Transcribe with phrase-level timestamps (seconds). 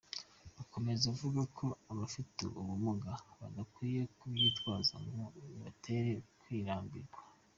[0.61, 7.19] Akomeza avuga ko abafite ubumuga badakwiye kubyitwaza, ngo bibatere kwirambirwa.